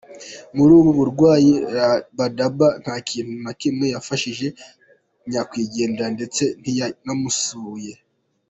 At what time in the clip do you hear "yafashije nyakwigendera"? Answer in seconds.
3.95-6.07